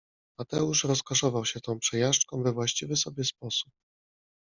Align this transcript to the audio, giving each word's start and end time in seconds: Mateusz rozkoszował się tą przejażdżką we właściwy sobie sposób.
Mateusz 0.39 0.83
rozkoszował 0.83 1.45
się 1.45 1.61
tą 1.61 1.79
przejażdżką 1.79 2.43
we 2.43 2.51
właściwy 2.51 2.95
sobie 2.95 3.23
sposób. 3.23 3.71